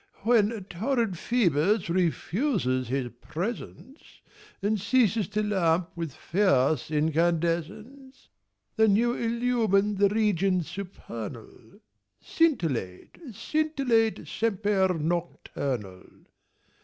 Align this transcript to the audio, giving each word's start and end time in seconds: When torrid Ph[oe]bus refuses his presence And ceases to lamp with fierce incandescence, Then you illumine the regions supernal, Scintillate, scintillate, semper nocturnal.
When 0.23 0.63
torrid 0.63 1.11
Ph[oe]bus 1.13 1.87
refuses 1.87 2.87
his 2.87 3.11
presence 3.21 4.01
And 4.59 4.81
ceases 4.81 5.27
to 5.27 5.43
lamp 5.43 5.91
with 5.95 6.11
fierce 6.15 6.89
incandescence, 6.89 8.27
Then 8.77 8.95
you 8.95 9.13
illumine 9.13 9.97
the 9.97 10.09
regions 10.09 10.67
supernal, 10.71 11.81
Scintillate, 12.19 13.19
scintillate, 13.35 14.27
semper 14.27 14.91
nocturnal. 14.95 16.07